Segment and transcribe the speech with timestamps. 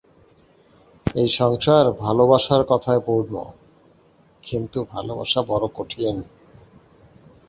[1.15, 3.33] এই সংসার ভালবাসার কথায় পূর্ণ,
[4.43, 6.15] কিন্তু ভালবাসা বড় কঠিন।